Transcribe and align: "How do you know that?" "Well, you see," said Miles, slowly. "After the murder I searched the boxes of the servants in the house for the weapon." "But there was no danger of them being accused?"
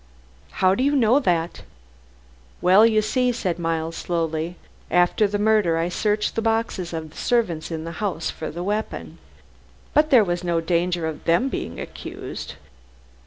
"How 0.65 0.73
do 0.73 0.81
you 0.83 0.95
know 0.95 1.19
that?" 1.19 1.61
"Well, 2.59 2.87
you 2.87 3.03
see," 3.03 3.31
said 3.31 3.59
Miles, 3.59 3.95
slowly. 3.95 4.55
"After 4.89 5.27
the 5.27 5.37
murder 5.37 5.77
I 5.77 5.89
searched 5.89 6.33
the 6.33 6.41
boxes 6.41 6.91
of 6.91 7.11
the 7.11 7.17
servants 7.17 7.69
in 7.69 7.83
the 7.83 7.91
house 8.01 8.31
for 8.31 8.49
the 8.49 8.63
weapon." 8.63 9.19
"But 9.93 10.09
there 10.09 10.23
was 10.23 10.43
no 10.43 10.59
danger 10.59 11.05
of 11.05 11.25
them 11.25 11.49
being 11.49 11.79
accused?" 11.79 12.55